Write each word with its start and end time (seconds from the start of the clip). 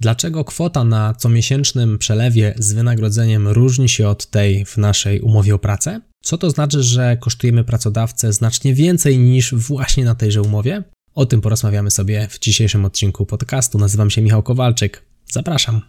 Dlaczego 0.00 0.44
kwota 0.44 0.84
na 0.84 1.14
comiesięcznym 1.14 1.98
przelewie 1.98 2.54
z 2.58 2.72
wynagrodzeniem 2.72 3.48
różni 3.48 3.88
się 3.88 4.08
od 4.08 4.26
tej 4.26 4.64
w 4.64 4.76
naszej 4.76 5.20
umowie 5.20 5.54
o 5.54 5.58
pracę? 5.58 6.00
Co 6.22 6.38
to 6.38 6.50
znaczy, 6.50 6.82
że 6.82 7.16
kosztujemy 7.16 7.64
pracodawcę 7.64 8.32
znacznie 8.32 8.74
więcej 8.74 9.18
niż 9.18 9.54
właśnie 9.54 10.04
na 10.04 10.14
tejże 10.14 10.42
umowie? 10.42 10.82
O 11.14 11.26
tym 11.26 11.40
porozmawiamy 11.40 11.90
sobie 11.90 12.28
w 12.30 12.38
dzisiejszym 12.38 12.84
odcinku 12.84 13.26
podcastu. 13.26 13.78
Nazywam 13.78 14.10
się 14.10 14.22
Michał 14.22 14.42
Kowalczyk. 14.42 15.02
Zapraszam. 15.32 15.80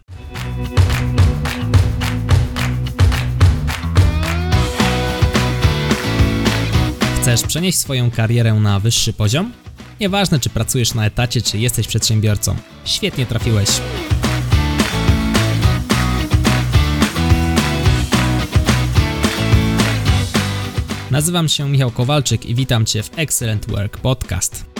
Chcesz 7.20 7.42
przenieść 7.42 7.78
swoją 7.78 8.10
karierę 8.10 8.54
na 8.54 8.80
wyższy 8.80 9.12
poziom? 9.12 9.52
Nieważne, 10.00 10.40
czy 10.40 10.50
pracujesz 10.50 10.94
na 10.94 11.06
etacie, 11.06 11.42
czy 11.42 11.58
jesteś 11.58 11.86
przedsiębiorcą. 11.86 12.56
Świetnie 12.84 13.26
trafiłeś. 13.26 13.68
Nazywam 21.12 21.48
się 21.48 21.68
Michał 21.68 21.90
Kowalczyk 21.90 22.46
i 22.46 22.54
witam 22.54 22.86
Cię 22.86 23.02
w 23.02 23.10
Excellent 23.16 23.66
Work 23.70 23.98
Podcast. 23.98 24.71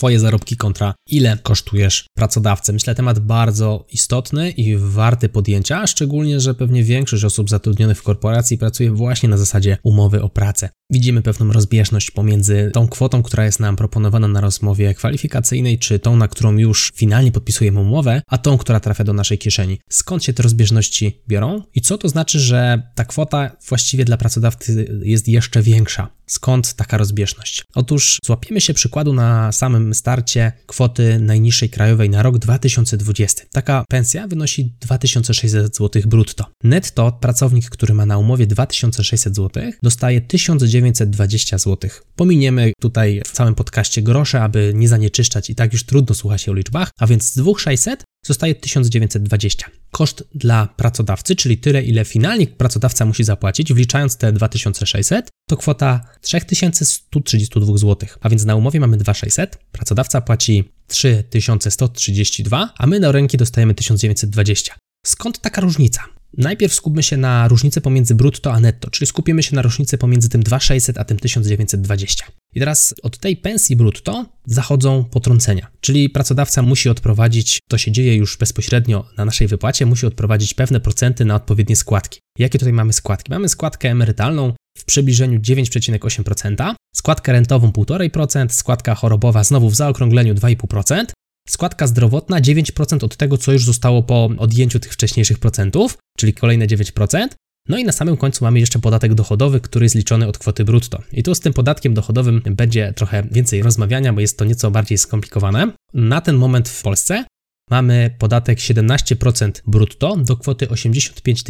Twoje 0.00 0.20
zarobki 0.20 0.56
kontra 0.56 0.94
ile 1.10 1.38
kosztujesz 1.42 2.06
pracodawcę. 2.14 2.72
Myślę, 2.72 2.94
temat 2.94 3.18
bardzo 3.18 3.86
istotny 3.92 4.50
i 4.50 4.76
warty 4.76 5.28
podjęcia, 5.28 5.86
szczególnie, 5.86 6.40
że 6.40 6.54
pewnie 6.54 6.84
większość 6.84 7.24
osób 7.24 7.50
zatrudnionych 7.50 7.98
w 7.98 8.02
korporacji 8.02 8.58
pracuje 8.58 8.90
właśnie 8.90 9.28
na 9.28 9.36
zasadzie 9.36 9.78
umowy 9.82 10.22
o 10.22 10.28
pracę. 10.28 10.68
Widzimy 10.90 11.22
pewną 11.22 11.52
rozbieżność 11.52 12.10
pomiędzy 12.10 12.70
tą 12.74 12.88
kwotą, 12.88 13.22
która 13.22 13.44
jest 13.44 13.60
nam 13.60 13.76
proponowana 13.76 14.28
na 14.28 14.40
rozmowie 14.40 14.94
kwalifikacyjnej, 14.94 15.78
czy 15.78 15.98
tą, 15.98 16.16
na 16.16 16.28
którą 16.28 16.56
już 16.56 16.92
finalnie 16.94 17.32
podpisujemy 17.32 17.80
umowę, 17.80 18.22
a 18.26 18.38
tą, 18.38 18.58
która 18.58 18.80
trafia 18.80 19.04
do 19.04 19.12
naszej 19.12 19.38
kieszeni. 19.38 19.78
Skąd 19.90 20.24
się 20.24 20.32
te 20.32 20.42
rozbieżności 20.42 21.22
biorą 21.28 21.62
i 21.74 21.80
co 21.80 21.98
to 21.98 22.08
znaczy, 22.08 22.40
że 22.40 22.82
ta 22.94 23.04
kwota 23.04 23.56
właściwie 23.68 24.04
dla 24.04 24.16
pracodawcy 24.16 25.00
jest 25.02 25.28
jeszcze 25.28 25.62
większa? 25.62 26.08
Skąd 26.26 26.74
taka 26.74 26.98
rozbieżność? 26.98 27.64
Otóż 27.74 28.18
złapiemy 28.24 28.60
się 28.60 28.74
przykładu 28.74 29.12
na 29.12 29.52
samym 29.52 29.89
starcie 29.94 30.52
kwoty 30.66 31.18
najniższej 31.20 31.70
krajowej 31.70 32.10
na 32.10 32.22
rok 32.22 32.38
2020. 32.38 33.44
Taka 33.52 33.84
pensja 33.88 34.28
wynosi 34.28 34.74
2600 34.80 35.76
zł 35.76 36.02
brutto. 36.06 36.44
Netto 36.64 37.12
pracownik, 37.12 37.70
który 37.70 37.94
ma 37.94 38.06
na 38.06 38.18
umowie 38.18 38.46
2600 38.46 39.36
zł, 39.36 39.62
dostaje 39.82 40.20
1920 40.20 41.58
zł. 41.58 41.90
Pominiemy 42.16 42.72
tutaj 42.80 43.22
w 43.26 43.32
całym 43.32 43.54
podcaście 43.54 44.02
grosze, 44.02 44.42
aby 44.42 44.72
nie 44.74 44.88
zanieczyszczać 44.88 45.50
i 45.50 45.54
tak 45.54 45.72
już 45.72 45.84
trudno 45.84 46.14
słuchać 46.14 46.42
się 46.42 46.50
o 46.50 46.54
liczbach, 46.54 46.90
a 46.98 47.06
więc 47.06 47.24
z 47.24 47.36
2600 47.36 48.04
zostaje 48.26 48.54
1920. 48.54 49.66
Koszt 49.90 50.24
dla 50.34 50.66
pracodawcy, 50.66 51.36
czyli 51.36 51.58
tyle, 51.58 51.82
ile 51.82 52.04
finalnie 52.04 52.46
pracodawca 52.46 53.04
musi 53.04 53.24
zapłacić, 53.24 53.72
wliczając 53.72 54.16
te 54.16 54.32
2600, 54.32 55.28
to 55.48 55.56
kwota 55.56 56.00
3132 56.20 57.78
zł. 57.78 58.08
A 58.20 58.28
więc 58.28 58.44
na 58.44 58.56
umowie 58.56 58.80
mamy 58.80 58.96
2600, 58.96 59.58
pracodawca 59.72 60.20
płaci 60.20 60.64
3132, 60.86 62.74
a 62.78 62.86
my 62.86 63.00
na 63.00 63.12
ręki 63.12 63.36
dostajemy 63.36 63.74
1920. 63.74 64.74
Skąd 65.06 65.40
taka 65.40 65.60
różnica? 65.60 66.19
Najpierw 66.38 66.74
skupmy 66.74 67.02
się 67.02 67.16
na 67.16 67.48
różnicy 67.48 67.80
pomiędzy 67.80 68.14
brutto 68.14 68.52
a 68.52 68.60
netto, 68.60 68.90
czyli 68.90 69.06
skupimy 69.06 69.42
się 69.42 69.56
na 69.56 69.62
różnicy 69.62 69.98
pomiędzy 69.98 70.28
tym 70.28 70.42
2600 70.42 70.98
a 70.98 71.04
tym 71.04 71.18
1920. 71.18 72.24
I 72.54 72.60
teraz 72.60 72.94
od 73.02 73.18
tej 73.18 73.36
pensji 73.36 73.76
brutto 73.76 74.26
zachodzą 74.46 75.04
potrącenia, 75.04 75.70
czyli 75.80 76.10
pracodawca 76.10 76.62
musi 76.62 76.88
odprowadzić, 76.88 77.58
to 77.68 77.78
się 77.78 77.92
dzieje 77.92 78.16
już 78.16 78.36
bezpośrednio 78.36 79.08
na 79.16 79.24
naszej 79.24 79.46
wypłacie, 79.46 79.86
musi 79.86 80.06
odprowadzić 80.06 80.54
pewne 80.54 80.80
procenty 80.80 81.24
na 81.24 81.34
odpowiednie 81.34 81.76
składki. 81.76 82.20
Jakie 82.38 82.58
tutaj 82.58 82.72
mamy 82.72 82.92
składki? 82.92 83.30
Mamy 83.30 83.48
składkę 83.48 83.90
emerytalną 83.90 84.52
w 84.78 84.84
przybliżeniu 84.84 85.40
9,8%, 85.40 86.74
składkę 86.96 87.32
rentową 87.32 87.70
1,5%, 87.70 88.48
składka 88.48 88.94
chorobowa 88.94 89.44
znowu 89.44 89.70
w 89.70 89.74
zaokrągleniu 89.74 90.34
2,5%, 90.34 91.04
składka 91.48 91.86
zdrowotna 91.86 92.40
9% 92.40 93.04
od 93.04 93.16
tego, 93.16 93.38
co 93.38 93.52
już 93.52 93.64
zostało 93.64 94.02
po 94.02 94.24
odjęciu 94.38 94.80
tych 94.80 94.92
wcześniejszych 94.92 95.38
procentów, 95.38 95.98
czyli 96.18 96.34
kolejne 96.34 96.66
9%. 96.66 97.28
No 97.68 97.78
i 97.78 97.84
na 97.84 97.92
samym 97.92 98.16
końcu 98.16 98.44
mamy 98.44 98.60
jeszcze 98.60 98.78
podatek 98.78 99.14
dochodowy, 99.14 99.60
który 99.60 99.84
jest 99.84 99.94
liczony 99.94 100.28
od 100.28 100.38
kwoty 100.38 100.64
brutto. 100.64 101.02
I 101.12 101.22
tu 101.22 101.34
z 101.34 101.40
tym 101.40 101.52
podatkiem 101.52 101.94
dochodowym 101.94 102.42
będzie 102.44 102.92
trochę 102.96 103.22
więcej 103.30 103.62
rozmawiania, 103.62 104.12
bo 104.12 104.20
jest 104.20 104.38
to 104.38 104.44
nieco 104.44 104.70
bardziej 104.70 104.98
skomplikowane. 104.98 105.72
Na 105.94 106.20
ten 106.20 106.36
moment 106.36 106.68
w 106.68 106.82
Polsce 106.82 107.24
mamy 107.70 108.14
podatek 108.18 108.58
17% 108.58 109.50
brutto 109.66 110.16
do 110.16 110.36
kwoty 110.36 110.68
85 110.68 111.44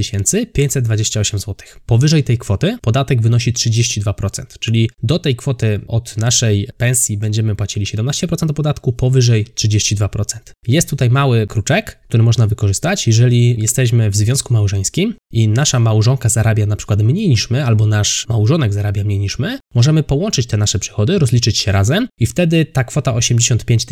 528 0.53 1.39
zł. 1.39 1.57
Powyżej 1.87 2.25
tej 2.25 2.39
kwoty 2.39 2.79
podatek 2.83 3.23
wynosi 3.23 3.53
32%, 3.53 4.45
czyli 4.61 4.91
do 5.03 5.19
tej 5.19 5.37
kwoty 5.37 5.81
od 5.89 6.17
naszej 6.17 6.69
pensji 6.77 7.19
będziemy 7.19 7.57
płacili 7.57 7.87
17% 7.87 8.53
podatku, 8.53 8.93
powyżej 8.93 9.47
32%. 9.47 10.39
Jest 10.67 10.91
tutaj 10.91 11.11
mały 11.11 11.47
kruczek, 11.47 12.01
który 12.09 12.23
można 12.23 12.47
wykorzystać, 12.47 13.07
jeżeli 13.07 13.63
jesteśmy 13.63 14.11
w 14.11 14.17
związku 14.17 14.55
małżeńskim 14.55 15.15
i 15.33 15.49
nasza 15.49 15.81
małżonka 15.81 16.29
zarabia 16.29 16.67
na 16.67 16.77
przykład 16.77 17.03
mniej 17.03 17.29
niż 17.29 17.51
my, 17.51 17.65
albo 17.65 17.87
nasz 17.87 18.27
małżonek 18.29 18.73
zarabia 18.73 19.05
mniej 19.05 19.19
niż 19.19 19.39
my, 19.39 19.59
możemy 19.75 20.03
połączyć 20.03 20.47
te 20.47 20.57
nasze 20.57 20.79
przychody, 20.79 21.19
rozliczyć 21.19 21.59
się 21.59 21.73
razem 21.73 22.09
i 22.19 22.27
wtedy 22.27 22.65
ta 22.65 22.85
kwota 22.85 23.15
85 23.15 23.87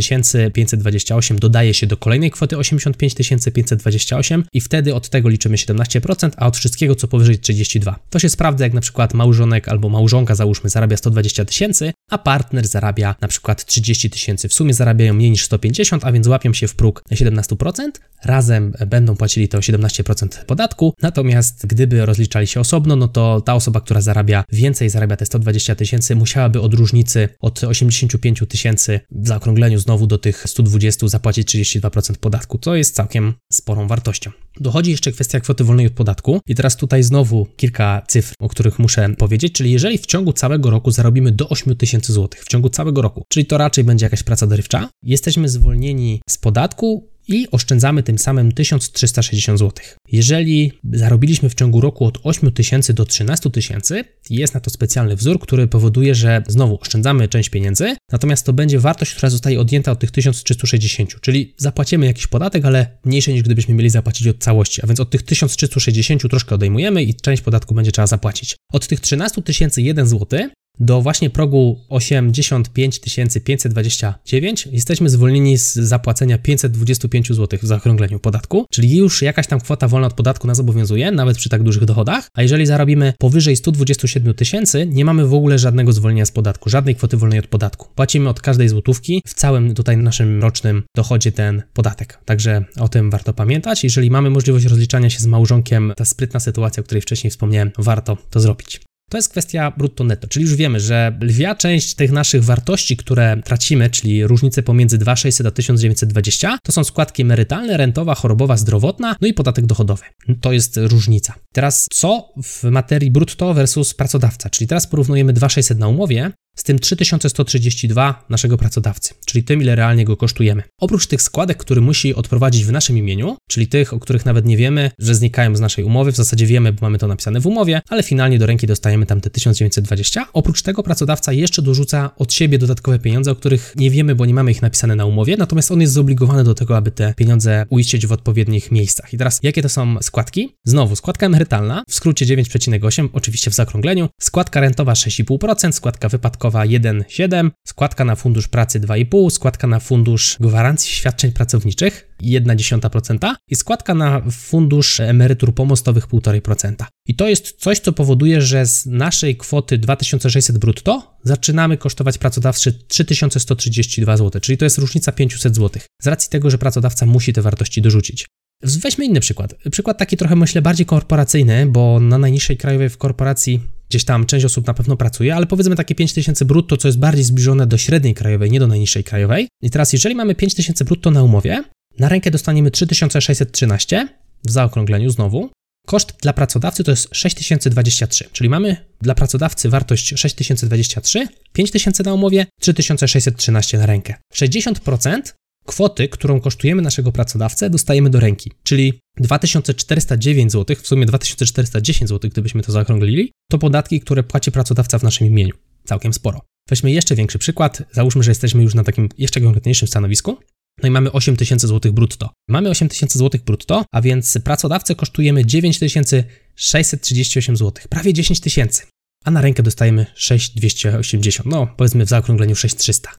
528 0.53 1.38
dodaje 1.38 1.75
się 1.75 1.87
do 1.87 1.97
kolejnej 1.97 2.31
kwoty 2.31 2.59
85 2.59 3.15
528 3.54 4.44
i 4.53 4.60
wtedy 4.60 4.94
od 4.94 5.09
tego 5.09 5.28
liczymy 5.28 5.56
17%, 5.56 6.31
a 6.37 6.47
od 6.47 6.56
wszystkiego 6.56 6.94
co 6.94 7.09
powyżej 7.09 7.38
32. 7.38 7.99
To 8.10 8.19
się 8.19 8.28
sprawdza, 8.28 8.65
jak 8.65 8.75
na 8.75 8.81
przykład 8.81 9.15
małżonek 9.15 9.69
albo 9.69 9.88
małżonka 9.88 10.34
załóżmy 10.34 10.70
zarabia 10.70 10.97
120 10.97 11.44
tysięcy, 11.44 11.93
a 12.10 12.19
partner 12.19 12.66
zarabia 12.66 13.15
na 13.20 13.28
przykład 13.28 13.65
30 13.65 14.10
tysięcy. 14.10 14.49
W 14.49 14.55
sumie 14.55 14.75
zarabiają 14.75 15.15
mniej 15.15 15.31
niż 15.31 15.44
150, 15.44 16.05
a 16.05 16.12
więc 16.12 16.26
łapią 16.26 16.53
się 16.53 16.69
w 16.69 16.75
próg 16.75 17.03
17%, 17.12 17.91
razem 18.25 18.72
będą 18.87 19.16
płacili 19.16 19.49
to 19.49 19.59
17% 19.59 20.44
podatku, 20.44 20.94
natomiast 21.03 21.28
gdyby 21.65 22.06
rozliczali 22.06 22.47
się 22.47 22.61
osobno, 22.61 22.97
no 22.97 23.09
to 23.09 23.41
ta 23.41 23.55
osoba, 23.55 23.81
która 23.81 24.00
zarabia 24.00 24.44
więcej, 24.53 24.91
zarabia 24.91 25.16
te 25.16 25.27
120 25.27 25.75
tysięcy, 25.75 26.16
musiałaby 26.16 26.61
od 26.61 26.75
różnicy 26.75 27.28
od 27.41 27.65
85 27.65 28.43
tysięcy 28.49 29.00
w 29.11 29.28
zaokrągleniu 29.28 29.78
znowu 29.78 30.06
do 30.06 30.19
tych 30.19 30.44
120 30.47 31.09
zapłacić 31.09 31.49
32% 31.49 32.17
podatku, 32.17 32.59
co 32.59 32.75
jest 32.75 32.94
całkiem 32.94 33.34
sporą 33.53 33.88
wartością. 33.88 34.31
Dochodzi 34.61 34.91
jeszcze 34.91 35.12
kwestia 35.12 35.41
kwoty 35.41 35.65
wolnej 35.65 35.87
od 35.87 35.93
podatku 35.93 36.41
i 36.47 36.55
teraz 36.55 36.77
tutaj 36.77 37.03
znowu 37.03 37.47
kilka 37.56 38.03
cyfr, 38.09 38.34
o 38.38 38.49
których 38.49 38.78
muszę 38.78 39.09
powiedzieć, 39.19 39.53
czyli 39.53 39.71
jeżeli 39.71 39.99
w 39.99 40.06
ciągu 40.06 40.33
całego 40.33 40.71
roku 40.71 40.91
zarobimy 40.91 41.33
do 41.33 41.49
8 41.49 41.77
tysięcy 41.77 42.12
złotych, 42.12 42.44
w 42.44 42.49
ciągu 42.49 42.69
całego 42.69 43.03
roku, 43.03 43.25
czyli 43.28 43.47
to 43.47 43.59
raczej 43.59 43.84
będzie 43.84 44.06
jakaś 44.06 44.22
praca 44.22 44.47
dorywcza, 44.47 44.88
jesteśmy 45.03 45.49
zwolnieni 45.49 46.22
z 46.28 46.38
podatku 46.38 47.09
i 47.28 47.50
oszczędzamy 47.50 48.03
tym 48.03 48.19
samym 48.19 48.53
1360 48.53 49.59
zł. 49.59 49.84
Jeżeli 50.12 50.72
zarobiliśmy 50.93 51.50
w 51.50 51.55
ciągu 51.55 51.81
roku 51.81 52.05
od 52.05 52.19
8 52.22 52.53
tysięcy 52.53 52.94
do 52.94 53.05
13 53.05 53.50
tysięcy, 53.50 54.05
jest 54.31 54.55
na 54.55 54.61
to 54.61 54.71
specjalny 54.71 55.16
wzór, 55.16 55.41
który 55.41 55.67
powoduje, 55.67 56.15
że 56.15 56.43
znowu 56.49 56.78
oszczędzamy 56.81 57.28
część 57.28 57.49
pieniędzy, 57.49 57.97
natomiast 58.12 58.47
to 58.47 58.53
będzie 58.53 58.81
wartość, 58.81 59.15
która 59.15 59.31
zostaje 59.31 59.61
odjęta 59.61 59.93
od 59.93 59.99
tych 59.99 60.11
1360, 60.11 61.21
czyli 61.21 61.55
zapłacimy 61.56 62.06
jakiś 62.06 62.27
podatek, 62.27 62.65
ale 62.65 62.99
mniejszy 63.05 63.33
niż 63.33 63.43
gdybyśmy 63.43 63.75
mieli 63.75 63.91
zapłacić 63.91 64.27
od 64.27 64.38
całości, 64.38 64.81
a 64.84 64.87
więc 64.87 65.00
od 65.00 65.11
tych 65.11 65.22
1360 65.22 66.22
troszkę 66.22 66.55
odejmujemy 66.55 67.03
i 67.03 67.15
część 67.15 67.43
podatku 67.43 67.75
będzie 67.75 67.93
trzeba 67.93 68.06
zapłacić. 68.06 68.56
Od 68.72 68.87
tych 68.87 69.00
13 69.00 69.43
tysięcy 69.43 69.83
1 69.83 70.06
zł 70.06 70.49
do 70.81 71.03
właśnie 71.03 71.31
progu 71.31 71.81
85 71.89 73.00
529 73.44 74.69
jesteśmy 74.72 75.11
zwolnieni 75.11 75.59
z 75.59 75.75
zapłacenia 75.75 76.39
525 76.39 77.29
zł 77.29 77.58
w 77.62 77.67
zaokrągleniu 77.67 78.19
podatku, 78.19 78.67
czyli 78.70 78.97
już 78.97 79.23
jakaś 79.23 79.47
tam 79.47 79.61
kwota 79.61 79.88
wolna 79.88 80.06
od 80.06 80.14
podatku 80.14 80.47
nas 80.47 80.61
obowiązuje, 80.61 81.12
nawet 81.12 81.37
przy 81.37 81.49
tak 81.49 81.62
dużych 81.62 81.85
dochodach, 81.85 82.29
a 82.35 82.43
jeżeli 82.43 82.67
zarobimy 82.67 83.12
powyżej 83.19 83.56
127 83.56 84.35
tysięcy, 84.35 84.87
nie 84.87 85.05
mamy 85.05 85.26
w 85.26 85.35
ogóle 85.35 85.58
żadnego 85.58 85.93
zwolnienia 85.93 86.26
z 86.26 86.32
podatku, 86.32 86.70
żadnej 86.70 86.94
kwoty 86.94 87.17
wolnej 87.17 87.38
od 87.38 87.47
podatku. 87.47 87.88
Płacimy 87.94 88.29
od 88.29 88.41
każdej 88.41 88.69
złotówki 88.69 89.23
w 89.26 89.35
całym 89.35 89.75
tutaj 89.75 89.97
naszym 89.97 90.43
rocznym 90.43 90.82
dochodzie 90.97 91.32
ten 91.32 91.62
podatek. 91.73 92.19
Także 92.25 92.64
o 92.81 92.88
tym 92.88 93.11
warto 93.11 93.32
pamiętać. 93.32 93.85
Jeżeli 93.85 94.11
mamy 94.11 94.31
możliwość 94.31 94.67
rozliczania 94.67 95.11
się 95.11 95.19
z 95.19 95.26
małżonkiem, 95.26 95.93
ta 95.97 96.05
sprytna 96.05 96.41
sytuacja, 96.41 96.81
o 96.81 96.85
której 96.85 97.03
wcześniej 97.03 97.31
wspomniałem, 97.31 97.70
warto 97.79 98.17
to 98.31 98.41
zrobić. 98.41 98.88
To 99.08 99.19
jest 99.19 99.28
kwestia 99.28 99.72
brutto-netto, 99.76 100.28
czyli 100.28 100.44
już 100.44 100.55
wiemy, 100.55 100.81
że 100.81 101.19
lwia 101.20 101.55
część 101.55 101.94
tych 101.94 102.12
naszych 102.12 102.44
wartości, 102.44 102.96
które 102.96 103.37
tracimy, 103.44 103.90
czyli 103.90 104.26
różnice 104.26 104.62
pomiędzy 104.62 104.99
2600 104.99 105.46
a 105.46 105.50
1920, 105.50 106.58
to 106.62 106.72
są 106.72 106.84
składki 106.84 107.22
emerytalne, 107.22 107.76
rentowa, 107.76 108.14
chorobowa, 108.14 108.56
zdrowotna, 108.56 109.16
no 109.20 109.28
i 109.28 109.34
podatek 109.34 109.66
dochodowy. 109.66 110.02
To 110.40 110.52
jest 110.52 110.76
różnica. 110.76 111.34
Teraz 111.52 111.87
co 111.93 112.28
w 112.43 112.64
materii 112.64 113.10
brutto 113.10 113.55
versus 113.55 113.94
pracodawca, 113.94 114.50
czyli 114.50 114.69
teraz 114.69 114.87
porównujemy 114.87 115.32
2600 115.32 115.78
na 115.78 115.88
umowie 115.88 116.32
z 116.58 116.62
tym 116.62 116.78
3132 116.78 118.25
naszego 118.28 118.58
pracodawcy, 118.58 119.14
czyli 119.26 119.44
tym, 119.44 119.62
ile 119.62 119.76
realnie 119.76 120.05
go 120.05 120.16
kosztujemy. 120.16 120.62
Oprócz 120.81 121.06
tych 121.06 121.22
składek, 121.22 121.58
które 121.58 121.81
musi 121.81 122.14
odprowadzić 122.14 122.64
w 122.64 122.72
naszym 122.72 122.99
imieniu, 122.99 123.37
czyli 123.49 123.69
tych, 123.69 123.93
o 123.93 123.99
których 123.99 124.25
nawet 124.26 124.44
nie 124.44 124.56
wiemy, 124.56 124.90
że 124.99 125.14
znikają 125.14 125.56
z 125.56 125.60
naszej 125.60 125.84
umowy, 125.84 126.12
w 126.12 126.16
zasadzie 126.16 126.46
wiemy, 126.46 126.72
bo 126.72 126.78
mamy 126.81 126.99
to 126.99 127.08
napisane 127.08 127.40
w 127.40 127.46
umowie, 127.46 127.82
ale 127.88 128.02
finalnie 128.02 128.38
do 128.38 128.46
ręki 128.46 128.66
dostajemy 128.66 129.06
tam 129.06 129.20
te 129.20 129.31
1920. 129.31 130.26
Oprócz 130.32 130.62
tego 130.62 130.82
pracodawca 130.82 131.32
jeszcze 131.32 131.62
dorzuca 131.62 132.10
od 132.16 132.32
siebie 132.32 132.58
dodatkowe 132.58 132.99
pieniądze, 132.99 133.31
o 133.31 133.34
których 133.37 133.72
nie 133.76 133.90
wiemy, 133.90 134.14
bo 134.14 134.26
nie 134.26 134.34
mamy 134.34 134.50
ich 134.50 134.62
napisane 134.62 134.96
na 134.96 135.06
umowie, 135.06 135.37
natomiast 135.37 135.70
on 135.70 135.81
jest 135.81 135.93
zobligowany 135.93 136.44
do 136.44 136.55
tego, 136.55 136.76
aby 136.76 136.90
te 136.90 137.14
pieniądze 137.14 137.66
uiścić 137.69 138.06
w 138.06 138.12
odpowiednich 138.12 138.70
miejscach. 138.70 139.14
I 139.14 139.19
teraz, 139.19 139.40
jakie 139.43 139.62
to 139.62 139.69
są 139.69 139.96
składki? 140.02 140.55
Znowu, 140.64 140.96
składka 140.96 141.26
emerytalna, 141.26 141.82
w 141.88 141.94
skrócie 141.94 142.26
9,8, 142.26 143.08
oczywiście 143.12 143.50
w 143.50 143.55
zakrągleniu, 143.55 144.08
składka 144.20 144.60
rentowa 144.60 144.93
6,5%, 144.93 145.72
składka 145.72 146.08
wypadkowa 146.08 146.48
1,7%, 146.50 147.50
składka 147.67 148.05
na 148.05 148.17
fundusz 148.17 148.49
pracy 148.49 148.81
2,5%, 148.81 149.31
składka 149.31 149.67
na 149.67 149.81
fundusz 149.81 150.37
gwarancji 150.41 150.91
świadczeń 150.91 151.33
pracowniczych 151.33 152.15
1,1% 152.23 153.35
i 153.49 153.56
składka 153.56 153.95
na 153.95 154.23
fundusz 154.31 155.00
emerytur 155.00 155.55
pomostowych 155.55 156.09
1,5%. 156.09 156.85
I 157.06 157.15
to 157.15 157.29
jest 157.29 157.53
coś, 157.53 157.79
co 157.79 157.93
powoduje, 157.93 158.43
że 158.43 158.67
z 158.67 158.87
naszej 158.87 159.37
kwoty 159.37 159.79
2600 159.79 160.59
brutto 160.59 161.19
zaczynamy 161.23 161.77
kosztować 161.77 162.19
pracodawcy 162.19 162.73
3132 162.89 164.17
zł, 164.17 164.41
czyli 164.41 164.59
to 164.59 164.65
jest 164.65 164.79
różnica 164.79 165.12
500 165.12 165.56
zł. 165.56 165.83
Z 166.03 166.06
racji 166.06 166.31
tego, 166.31 166.51
że 166.51 166.59
pracodawca 166.59 167.06
musi 167.06 167.33
te 167.33 167.43
wartości 167.43 167.83
dorzucić. 167.83 168.27
Weźmy 168.62 169.05
inny 169.05 169.21
przykład. 169.21 169.55
Przykład 169.71 169.99
taki 169.99 170.17
trochę, 170.17 170.37
myślę, 170.37 170.62
bardziej 170.62 170.87
korporacyjny, 170.87 171.67
bo 171.67 172.01
na 172.01 172.19
najniższej 172.19 172.56
krajowej 172.56 172.89
w 172.89 172.99
korporacji 172.99 173.61
gdzieś 173.88 174.05
tam 174.05 174.26
część 174.26 174.44
osób 174.44 174.67
na 174.67 174.75
pewno 174.75 174.96
pracuje, 174.96 175.35
ale 175.35 175.46
powiedzmy 175.46 175.76
takie 175.76 175.94
5000 175.94 176.44
brutto, 176.44 176.76
co 176.76 176.88
jest 176.88 176.99
bardziej 176.99 177.25
zbliżone 177.25 177.67
do 177.67 177.79
średniej 177.79 178.14
krajowej, 178.14 178.50
nie 178.50 178.61
do 178.61 178.67
najniższej 178.67 179.05
krajowej. 179.05 179.49
I 179.62 179.70
teraz, 179.70 179.93
jeżeli 179.93 180.14
mamy 180.14 180.35
5000 180.35 180.85
brutto 180.85 181.11
na 181.11 181.23
umowie, 181.23 181.64
na 181.99 182.08
rękę 182.08 182.31
dostaniemy 182.31 182.70
3613 182.70 184.08
w 184.46 184.50
zaokrągleniu 184.50 185.11
znowu. 185.11 185.50
Koszt 185.87 186.12
dla 186.23 186.32
pracodawcy 186.32 186.85
to 186.85 186.90
jest 186.90 187.08
6023, 187.12 188.29
czyli 188.32 188.50
mamy 188.50 188.76
dla 189.02 189.14
pracodawcy 189.14 189.69
wartość 189.69 190.14
6023, 190.17 191.29
5000 191.52 192.02
na 192.02 192.14
umowie, 192.14 192.46
3613 192.61 193.79
na 193.79 193.87
rękę. 193.87 194.14
60% 194.34 195.23
kwoty, 195.69 196.09
którą 196.09 196.41
kosztujemy 196.41 196.82
naszego 196.82 197.12
pracodawcę, 197.12 197.70
dostajemy 197.70 198.11
do 198.11 198.20
ręki, 198.20 198.53
czyli 198.62 199.00
2409 199.17 200.53
zł, 200.53 200.76
w 200.82 200.87
sumie 200.87 201.06
2410 201.06 202.09
zł, 202.09 202.31
gdybyśmy 202.31 202.62
to 202.62 202.73
zaokrąglili, 202.73 203.32
to 203.50 203.59
podatki, 203.59 204.00
które 204.00 204.23
płaci 204.23 204.53
pracodawca 204.53 204.99
w 204.99 205.03
naszym 205.03 205.26
imieniu. 205.26 205.55
Całkiem 205.85 206.12
sporo. 206.12 206.41
Weźmy 206.69 206.91
jeszcze 206.91 207.15
większy 207.15 207.38
przykład. 207.38 207.82
Załóżmy, 207.93 208.23
że 208.23 208.31
jesteśmy 208.31 208.62
już 208.62 208.75
na 208.75 208.85
takim 208.85 209.09
jeszcze 209.19 209.41
konkretniejszym 209.41 209.88
stanowisku. 209.88 210.38
No 210.82 210.88
i 210.88 210.91
mamy 210.91 211.12
8000 211.12 211.69
zł 211.69 211.93
brutto. 211.93 212.31
Mamy 212.49 212.70
8000 212.70 213.19
zł 213.19 213.41
brutto, 213.47 213.85
a 213.93 214.00
więc 214.00 214.38
pracodawcę 214.44 214.94
kosztujemy 214.94 215.44
9638 215.44 217.56
zł, 217.56 217.85
prawie 217.88 218.12
10 218.12 218.41
tysięcy. 218.41 218.82
A 219.25 219.31
na 219.31 219.41
rękę 219.41 219.62
dostajemy 219.62 220.06
6280, 220.15 221.49
no 221.49 221.67
powiedzmy 221.76 222.06
w 222.06 222.09
zaokrągleniu 222.09 222.56
6300. 222.56 223.11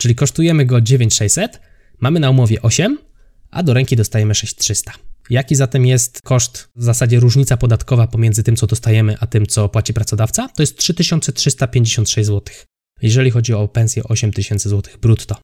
Czyli 0.00 0.14
kosztujemy 0.14 0.66
go 0.66 0.80
9600, 0.80 1.60
mamy 2.00 2.20
na 2.20 2.30
umowie 2.30 2.62
8, 2.62 2.98
a 3.50 3.62
do 3.62 3.74
ręki 3.74 3.96
dostajemy 3.96 4.34
6300. 4.34 4.92
Jaki 5.30 5.54
zatem 5.54 5.86
jest 5.86 6.22
koszt, 6.22 6.68
w 6.76 6.84
zasadzie 6.84 7.20
różnica 7.20 7.56
podatkowa 7.56 8.06
pomiędzy 8.06 8.42
tym, 8.42 8.56
co 8.56 8.66
dostajemy, 8.66 9.16
a 9.20 9.26
tym, 9.26 9.46
co 9.46 9.68
płaci 9.68 9.94
pracodawca? 9.94 10.48
To 10.48 10.62
jest 10.62 10.76
3356 10.78 12.26
zł. 12.26 12.54
Jeżeli 13.02 13.30
chodzi 13.30 13.54
o 13.54 13.68
pensję 13.68 14.04
8000 14.04 14.68
zł 14.68 14.94
brutto. 15.02 15.36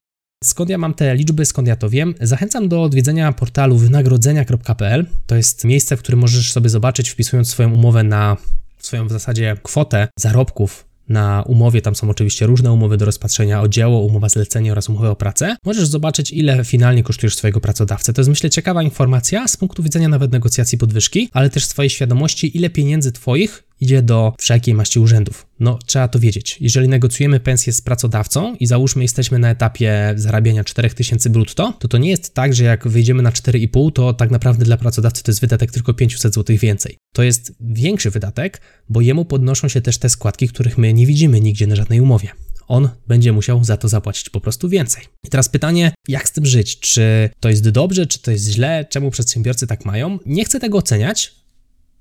Skąd 0.43 0.69
ja 0.69 0.77
mam 0.77 0.93
te 0.93 1.15
liczby, 1.15 1.45
skąd 1.45 1.67
ja 1.67 1.75
to 1.75 1.89
wiem? 1.89 2.15
Zachęcam 2.21 2.69
do 2.69 2.83
odwiedzenia 2.83 3.31
portalu 3.31 3.77
wynagrodzenia.pl. 3.77 5.05
To 5.25 5.35
jest 5.35 5.65
miejsce, 5.65 5.97
w 5.97 5.99
którym 5.99 6.19
możesz 6.19 6.51
sobie 6.51 6.69
zobaczyć, 6.69 7.09
wpisując 7.09 7.49
swoją 7.49 7.73
umowę 7.73 8.03
na 8.03 8.37
swoją 8.79 9.07
w 9.07 9.11
zasadzie 9.11 9.57
kwotę 9.63 10.07
zarobków 10.19 10.85
na 11.09 11.43
umowie, 11.47 11.81
tam 11.81 11.95
są 11.95 12.09
oczywiście 12.09 12.45
różne 12.45 12.71
umowy 12.71 12.97
do 12.97 13.05
rozpatrzenia, 13.05 13.61
o 13.61 13.67
dzieło, 13.67 13.99
umowa 13.99 14.29
zlecenie 14.29 14.71
oraz 14.71 14.89
umowę 14.89 15.09
o 15.09 15.15
pracę, 15.15 15.55
możesz 15.65 15.87
zobaczyć, 15.87 16.31
ile 16.31 16.65
finalnie 16.65 17.03
kosztujesz 17.03 17.35
swojego 17.35 17.59
pracodawcę. 17.59 18.13
To 18.13 18.21
jest, 18.21 18.29
myślę, 18.29 18.49
ciekawa 18.49 18.83
informacja 18.83 19.47
z 19.47 19.57
punktu 19.57 19.83
widzenia 19.83 20.07
nawet 20.07 20.31
negocjacji 20.31 20.77
podwyżki, 20.77 21.29
ale 21.33 21.49
też 21.49 21.65
swojej 21.65 21.89
świadomości, 21.89 22.57
ile 22.57 22.69
pieniędzy 22.69 23.11
Twoich 23.11 23.63
idzie 23.81 24.01
do 24.01 24.33
wszelkiej 24.39 24.73
maści 24.73 24.99
urzędów. 24.99 25.45
No, 25.63 25.79
trzeba 25.85 26.07
to 26.07 26.19
wiedzieć. 26.19 26.57
Jeżeli 26.61 26.87
negocjujemy 26.87 27.39
pensję 27.39 27.73
z 27.73 27.81
pracodawcą 27.81 28.55
i 28.55 28.67
załóżmy 28.67 29.01
jesteśmy 29.01 29.39
na 29.39 29.49
etapie 29.49 30.13
zarabiania 30.15 30.63
4000 30.63 31.29
brutto, 31.29 31.73
to 31.79 31.87
to 31.87 31.97
nie 31.97 32.09
jest 32.09 32.33
tak, 32.33 32.53
że 32.53 32.63
jak 32.63 32.87
wyjdziemy 32.87 33.23
na 33.23 33.31
4,5, 33.31 33.91
to 33.91 34.13
tak 34.13 34.31
naprawdę 34.31 34.65
dla 34.65 34.77
pracodawcy 34.77 35.23
to 35.23 35.31
jest 35.31 35.41
wydatek 35.41 35.71
tylko 35.71 35.93
500 35.93 36.33
zł 36.33 36.57
więcej. 36.59 36.97
To 37.13 37.23
jest 37.23 37.53
większy 37.59 38.11
wydatek, 38.11 38.61
bo 38.89 39.01
jemu 39.01 39.25
podnoszą 39.25 39.67
się 39.67 39.81
też 39.81 39.97
te 39.97 40.09
składki, 40.09 40.47
których 40.47 40.77
my 40.77 40.93
nie 40.93 41.07
widzimy 41.07 41.41
nigdzie 41.41 41.67
na 41.67 41.75
żadnej 41.75 42.01
umowie 42.01 42.29
on 42.67 42.89
będzie 43.07 43.31
musiał 43.31 43.63
za 43.63 43.77
to 43.77 43.87
zapłacić 43.87 44.29
po 44.29 44.41
prostu 44.41 44.69
więcej. 44.69 45.03
I 45.23 45.29
teraz 45.29 45.49
pytanie, 45.49 45.93
jak 46.07 46.29
z 46.29 46.31
tym 46.31 46.45
żyć? 46.45 46.79
Czy 46.79 47.29
to 47.39 47.49
jest 47.49 47.69
dobrze, 47.69 48.07
czy 48.07 48.21
to 48.21 48.31
jest 48.31 48.49
źle? 48.49 48.85
Czemu 48.89 49.11
przedsiębiorcy 49.11 49.67
tak 49.67 49.85
mają? 49.85 50.19
Nie 50.25 50.45
chcę 50.45 50.59
tego 50.59 50.77
oceniać. 50.77 51.35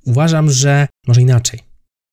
Uważam, 0.07 0.51
że 0.51 0.89
może 1.07 1.23
inaczej. 1.23 1.72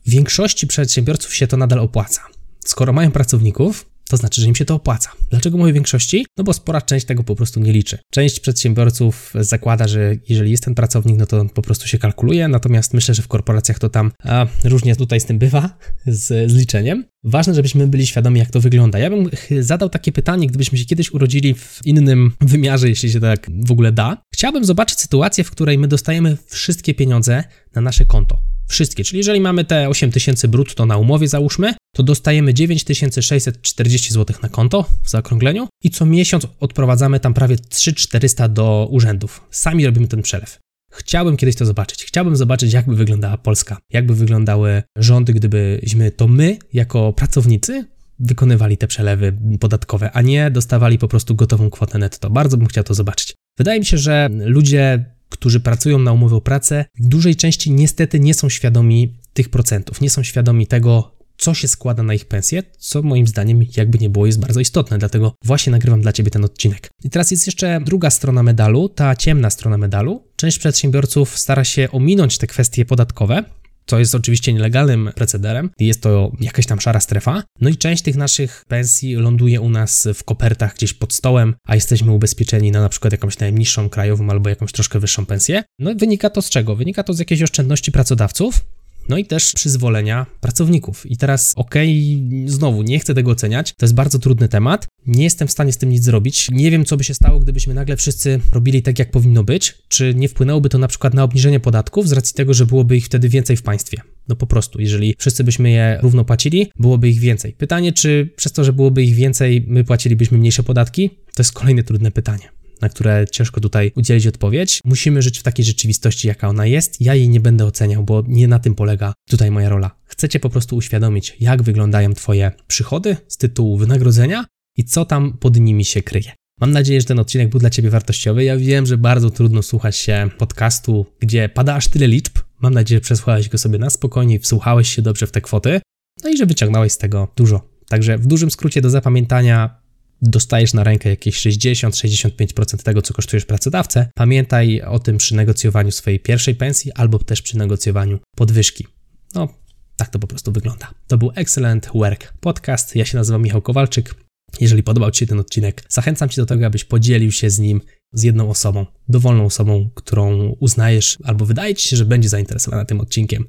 Większości 0.09 0.67
przedsiębiorców 0.67 1.35
się 1.35 1.47
to 1.47 1.57
nadal 1.57 1.79
opłaca. 1.79 2.21
Skoro 2.65 2.93
mają 2.93 3.11
pracowników, 3.11 3.89
to 4.09 4.17
znaczy, 4.17 4.41
że 4.41 4.47
im 4.47 4.55
się 4.55 4.65
to 4.65 4.75
opłaca. 4.75 5.11
Dlaczego 5.29 5.57
mówię 5.57 5.73
większości? 5.73 6.25
No 6.37 6.43
bo 6.43 6.53
spora 6.53 6.81
część 6.81 7.05
tego 7.05 7.23
po 7.23 7.35
prostu 7.35 7.59
nie 7.59 7.73
liczy. 7.73 7.97
Część 8.11 8.39
przedsiębiorców 8.39 9.33
zakłada, 9.39 9.87
że 9.87 10.15
jeżeli 10.29 10.51
jest 10.51 10.63
ten 10.63 10.75
pracownik, 10.75 11.17
no 11.17 11.25
to 11.25 11.45
po 11.45 11.61
prostu 11.61 11.87
się 11.87 11.97
kalkuluje, 11.97 12.47
natomiast 12.47 12.93
myślę, 12.93 13.15
że 13.15 13.21
w 13.21 13.27
korporacjach 13.27 13.79
to 13.79 13.89
tam 13.89 14.11
a, 14.23 14.47
różnie 14.63 14.95
tutaj 14.95 15.19
z 15.19 15.25
tym 15.25 15.39
bywa, 15.39 15.77
z, 16.05 16.51
z 16.51 16.53
liczeniem. 16.53 17.05
Ważne, 17.23 17.53
żebyśmy 17.53 17.87
byli 17.87 18.07
świadomi, 18.07 18.39
jak 18.39 18.51
to 18.51 18.59
wygląda. 18.59 18.99
Ja 18.99 19.09
bym 19.09 19.29
zadał 19.59 19.89
takie 19.89 20.11
pytanie, 20.11 20.47
gdybyśmy 20.47 20.77
się 20.77 20.85
kiedyś 20.85 21.11
urodzili 21.11 21.53
w 21.53 21.79
innym 21.85 22.31
wymiarze, 22.41 22.89
jeśli 22.89 23.11
się 23.11 23.19
tak 23.19 23.47
w 23.65 23.71
ogóle 23.71 23.91
da. 23.91 24.17
Chciałbym 24.33 24.65
zobaczyć 24.65 24.99
sytuację, 24.99 25.43
w 25.43 25.51
której 25.51 25.77
my 25.77 25.87
dostajemy 25.87 26.37
wszystkie 26.47 26.93
pieniądze 26.93 27.43
na 27.75 27.81
nasze 27.81 28.05
konto. 28.05 28.48
Wszystkie, 28.69 29.03
czyli 29.03 29.17
jeżeli 29.17 29.41
mamy 29.41 29.65
te 29.65 29.89
8000 29.89 30.47
brutto 30.47 30.85
na 30.85 30.97
umowie, 30.97 31.27
załóżmy, 31.27 31.73
to 31.95 32.03
dostajemy 32.03 32.53
9640 32.53 34.13
zł 34.13 34.37
na 34.43 34.49
konto 34.49 34.85
w 35.03 35.09
zaokrągleniu 35.09 35.67
i 35.83 35.89
co 35.89 36.05
miesiąc 36.05 36.47
odprowadzamy 36.59 37.19
tam 37.19 37.33
prawie 37.33 37.55
3400 37.57 38.47
do 38.47 38.87
urzędów. 38.91 39.47
Sami 39.51 39.85
robimy 39.85 40.07
ten 40.07 40.21
przelew. 40.21 40.59
Chciałbym 40.91 41.37
kiedyś 41.37 41.55
to 41.55 41.65
zobaczyć. 41.65 42.05
Chciałbym 42.05 42.35
zobaczyć, 42.35 42.73
jakby 42.73 42.95
wyglądała 42.95 43.37
Polska, 43.37 43.77
jakby 43.93 44.15
wyglądały 44.15 44.83
rządy, 44.97 45.33
gdybyśmy 45.33 46.11
to 46.11 46.27
my, 46.27 46.57
jako 46.73 47.13
pracownicy, 47.13 47.85
wykonywali 48.19 48.77
te 48.77 48.87
przelewy 48.87 49.33
podatkowe, 49.59 50.11
a 50.11 50.21
nie 50.21 50.51
dostawali 50.51 50.97
po 50.97 51.07
prostu 51.07 51.35
gotową 51.35 51.69
kwotę 51.69 51.97
netto. 51.97 52.29
Bardzo 52.29 52.57
bym 52.57 52.67
chciał 52.67 52.83
to 52.83 52.93
zobaczyć. 52.93 53.35
Wydaje 53.57 53.79
mi 53.79 53.85
się, 53.85 53.97
że 53.97 54.29
ludzie 54.31 55.05
którzy 55.29 55.59
pracują 55.59 55.99
na 55.99 56.13
umowę 56.13 56.35
o 56.35 56.41
pracę, 56.41 56.85
w 56.99 57.07
dużej 57.07 57.35
części 57.35 57.71
niestety 57.71 58.19
nie 58.19 58.33
są 58.33 58.49
świadomi 58.49 59.13
tych 59.33 59.49
procentów, 59.49 60.01
nie 60.01 60.09
są 60.09 60.23
świadomi 60.23 60.67
tego, 60.67 61.19
co 61.37 61.53
się 61.53 61.67
składa 61.67 62.03
na 62.03 62.13
ich 62.13 62.25
pensję, 62.25 62.63
co 62.77 63.01
moim 63.01 63.27
zdaniem, 63.27 63.65
jakby 63.77 63.97
nie 63.97 64.09
było, 64.09 64.25
jest 64.25 64.39
bardzo 64.39 64.59
istotne, 64.59 64.97
dlatego 64.97 65.33
właśnie 65.45 65.71
nagrywam 65.71 66.01
dla 66.01 66.13
Ciebie 66.13 66.31
ten 66.31 66.45
odcinek. 66.45 66.89
I 67.03 67.09
teraz 67.09 67.31
jest 67.31 67.47
jeszcze 67.47 67.81
druga 67.85 68.09
strona 68.09 68.43
medalu, 68.43 68.89
ta 68.89 69.15
ciemna 69.15 69.49
strona 69.49 69.77
medalu. 69.77 70.23
Część 70.35 70.59
przedsiębiorców 70.59 71.37
stara 71.37 71.63
się 71.63 71.91
ominąć 71.91 72.37
te 72.37 72.47
kwestie 72.47 72.85
podatkowe, 72.85 73.43
co 73.89 73.99
jest 73.99 74.15
oczywiście 74.15 74.53
nielegalnym 74.53 75.09
procederem, 75.15 75.69
jest 75.79 76.01
to 76.01 76.31
jakaś 76.39 76.65
tam 76.65 76.81
szara 76.81 76.99
strefa. 76.99 77.43
No 77.61 77.69
i 77.69 77.77
część 77.77 78.03
tych 78.03 78.15
naszych 78.15 78.65
pensji 78.67 79.15
ląduje 79.15 79.61
u 79.61 79.69
nas 79.69 80.07
w 80.15 80.23
kopertach 80.23 80.75
gdzieś 80.75 80.93
pod 80.93 81.13
stołem, 81.13 81.55
a 81.67 81.75
jesteśmy 81.75 82.11
ubezpieczeni 82.11 82.71
na 82.71 82.81
na 82.81 82.89
przykład 82.89 83.11
jakąś 83.11 83.39
najniższą 83.39 83.89
krajową 83.89 84.29
albo 84.29 84.49
jakąś 84.49 84.71
troszkę 84.71 84.99
wyższą 84.99 85.25
pensję. 85.25 85.63
No 85.79 85.91
i 85.91 85.95
wynika 85.95 86.29
to 86.29 86.41
z 86.41 86.49
czego? 86.49 86.75
Wynika 86.75 87.03
to 87.03 87.13
z 87.13 87.19
jakiejś 87.19 87.41
oszczędności 87.41 87.91
pracodawców, 87.91 88.65
no 89.09 89.17
i 89.17 89.25
też 89.25 89.53
przyzwolenia 89.53 90.25
pracowników. 90.41 91.05
I 91.05 91.17
teraz, 91.17 91.53
okej, 91.55 92.21
okay, 92.27 92.49
znowu 92.51 92.81
nie 92.81 92.99
chcę 92.99 93.13
tego 93.13 93.31
oceniać, 93.31 93.73
to 93.77 93.85
jest 93.85 93.95
bardzo 93.95 94.19
trudny 94.19 94.47
temat. 94.47 94.87
Nie 95.07 95.23
jestem 95.23 95.47
w 95.47 95.51
stanie 95.51 95.73
z 95.73 95.77
tym 95.77 95.89
nic 95.89 96.03
zrobić. 96.03 96.47
Nie 96.51 96.71
wiem, 96.71 96.85
co 96.85 96.97
by 96.97 97.03
się 97.03 97.13
stało, 97.13 97.39
gdybyśmy 97.39 97.73
nagle 97.73 97.97
wszyscy 97.97 98.39
robili 98.53 98.81
tak, 98.81 98.99
jak 98.99 99.11
powinno 99.11 99.43
być. 99.43 99.77
Czy 99.87 100.13
nie 100.15 100.29
wpłynęłoby 100.29 100.69
to 100.69 100.77
na 100.77 100.87
przykład 100.87 101.13
na 101.13 101.23
obniżenie 101.23 101.59
podatków 101.59 102.09
z 102.09 102.11
racji 102.11 102.35
tego, 102.35 102.53
że 102.53 102.65
byłoby 102.65 102.97
ich 102.97 103.05
wtedy 103.05 103.29
więcej 103.29 103.57
w 103.57 103.61
państwie? 103.61 104.01
No 104.27 104.35
po 104.35 104.47
prostu, 104.47 104.81
jeżeli 104.81 105.15
wszyscy 105.17 105.43
byśmy 105.43 105.71
je 105.71 105.99
równo 106.01 106.25
płacili, 106.25 106.71
byłoby 106.79 107.09
ich 107.09 107.19
więcej. 107.19 107.53
Pytanie, 107.53 107.93
czy 107.93 108.29
przez 108.35 108.51
to, 108.51 108.63
że 108.63 108.73
byłoby 108.73 109.03
ich 109.03 109.15
więcej, 109.15 109.65
my 109.67 109.83
płacilibyśmy 109.83 110.37
mniejsze 110.37 110.63
podatki? 110.63 111.09
To 111.09 111.41
jest 111.41 111.51
kolejne 111.51 111.83
trudne 111.83 112.11
pytanie. 112.11 112.58
Na 112.81 112.89
które 112.89 113.25
ciężko 113.31 113.61
tutaj 113.61 113.91
udzielić 113.95 114.27
odpowiedź. 114.27 114.81
Musimy 114.85 115.21
żyć 115.21 115.39
w 115.39 115.43
takiej 115.43 115.65
rzeczywistości, 115.65 116.27
jaka 116.27 116.47
ona 116.47 116.65
jest. 116.65 117.01
Ja 117.01 117.15
jej 117.15 117.29
nie 117.29 117.39
będę 117.39 117.65
oceniał, 117.65 118.03
bo 118.03 118.23
nie 118.27 118.47
na 118.47 118.59
tym 118.59 118.75
polega 118.75 119.13
tutaj 119.29 119.51
moja 119.51 119.69
rola. 119.69 119.91
Chcecie 120.05 120.39
po 120.39 120.49
prostu 120.49 120.75
uświadomić, 120.75 121.37
jak 121.39 121.63
wyglądają 121.63 122.13
Twoje 122.13 122.51
przychody 122.67 123.17
z 123.27 123.37
tytułu 123.37 123.77
wynagrodzenia 123.77 124.45
i 124.77 124.83
co 124.83 125.05
tam 125.05 125.37
pod 125.37 125.59
nimi 125.59 125.85
się 125.85 126.03
kryje. 126.03 126.31
Mam 126.61 126.71
nadzieję, 126.71 127.01
że 127.01 127.07
ten 127.07 127.19
odcinek 127.19 127.49
był 127.49 127.59
dla 127.59 127.69
Ciebie 127.69 127.89
wartościowy. 127.89 128.43
Ja 128.43 128.57
wiem, 128.57 128.85
że 128.85 128.97
bardzo 128.97 129.29
trudno 129.29 129.63
słuchać 129.63 129.97
się 129.97 130.29
podcastu, 130.37 131.05
gdzie 131.19 131.49
pada 131.49 131.75
aż 131.75 131.87
tyle 131.87 132.07
liczb. 132.07 132.33
Mam 132.61 132.73
nadzieję, 132.73 132.97
że 132.97 133.01
przesłuchałeś 133.01 133.49
go 133.49 133.57
sobie 133.57 133.79
na 133.79 133.89
spokojnie 133.89 134.35
i 134.35 134.39
wsłuchałeś 134.39 134.95
się 134.95 135.01
dobrze 135.01 135.27
w 135.27 135.31
te 135.31 135.41
kwoty, 135.41 135.81
no 136.23 136.29
i 136.29 136.37
że 136.37 136.45
wyciągnąłeś 136.45 136.91
z 136.91 136.97
tego 136.97 137.27
dużo. 137.35 137.69
Także 137.87 138.17
w 138.17 138.27
dużym 138.27 138.51
skrócie 138.51 138.81
do 138.81 138.89
zapamiętania 138.89 139.78
dostajesz 140.21 140.73
na 140.73 140.83
rękę 140.83 141.09
jakieś 141.09 141.47
60-65% 141.47 142.83
tego, 142.83 143.01
co 143.01 143.13
kosztujesz 143.13 143.45
pracodawcę. 143.45 144.09
Pamiętaj 144.15 144.81
o 144.81 144.99
tym 144.99 145.17
przy 145.17 145.35
negocjowaniu 145.35 145.91
swojej 145.91 146.19
pierwszej 146.19 146.55
pensji 146.55 146.91
albo 146.91 147.19
też 147.19 147.41
przy 147.41 147.57
negocjowaniu 147.57 148.19
podwyżki. 148.35 148.87
No, 149.35 149.47
tak 149.95 150.09
to 150.09 150.19
po 150.19 150.27
prostu 150.27 150.51
wygląda. 150.51 150.93
To 151.07 151.17
był 151.17 151.31
Excellent 151.35 151.89
Work 151.95 152.33
Podcast. 152.39 152.95
Ja 152.95 153.05
się 153.05 153.17
nazywam 153.17 153.41
Michał 153.41 153.61
Kowalczyk. 153.61 154.15
Jeżeli 154.59 154.83
podobał 154.83 155.11
Ci 155.11 155.19
się 155.19 155.27
ten 155.27 155.39
odcinek, 155.39 155.83
zachęcam 155.89 156.29
Cię 156.29 156.41
do 156.41 156.45
tego, 156.45 156.65
abyś 156.65 156.83
podzielił 156.83 157.31
się 157.31 157.49
z 157.49 157.59
nim 157.59 157.81
z 158.13 158.23
jedną 158.23 158.49
osobą, 158.49 158.85
dowolną 159.09 159.45
osobą, 159.45 159.89
którą 159.95 160.55
uznajesz 160.59 161.17
albo 161.23 161.45
wydaje 161.45 161.75
Ci 161.75 161.89
się, 161.89 161.97
że 161.97 162.05
będzie 162.05 162.29
zainteresowana 162.29 162.85
tym 162.85 162.99
odcinkiem. 162.99 163.47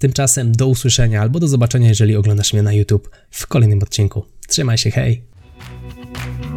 Tymczasem 0.00 0.52
do 0.52 0.66
usłyszenia 0.66 1.20
albo 1.20 1.40
do 1.40 1.48
zobaczenia, 1.48 1.88
jeżeli 1.88 2.16
oglądasz 2.16 2.52
mnie 2.52 2.62
na 2.62 2.72
YouTube 2.72 3.10
w 3.30 3.46
kolejnym 3.46 3.82
odcinku. 3.82 4.24
Trzymaj 4.48 4.78
się, 4.78 4.90
hej! 4.90 5.31
thank 6.14 6.44
you 6.44 6.51